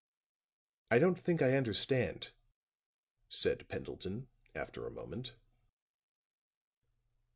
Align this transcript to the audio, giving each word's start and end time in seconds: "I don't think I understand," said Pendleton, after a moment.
"I 0.89 0.97
don't 0.97 1.13
think 1.19 1.43
I 1.43 1.55
understand," 1.57 2.31
said 3.29 3.67
Pendleton, 3.69 4.29
after 4.55 4.87
a 4.87 4.91
moment. 4.91 5.35